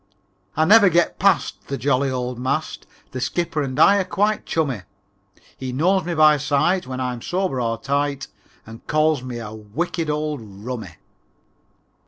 IV 0.53 0.57
I 0.57 0.65
never 0.65 0.89
get 0.89 1.19
past 1.19 1.67
The 1.67 1.77
jolly 1.77 2.09
old 2.09 2.39
mast, 2.39 2.87
The 3.11 3.21
skipper 3.21 3.61
and 3.61 3.79
I 3.79 3.97
are 3.99 4.03
quite 4.03 4.47
chummy; 4.47 4.81
He 5.55 5.71
knows 5.71 6.05
me 6.05 6.15
by 6.15 6.37
sight 6.37 6.87
When 6.87 6.99
I'm 6.99 7.21
sober 7.21 7.61
or 7.61 7.77
tight 7.79 8.27
And 8.65 8.87
calls 8.87 9.21
me 9.21 9.37
a 9.37 9.53
"wicked 9.53 10.09
old 10.09 10.41
rummy." 10.43 10.95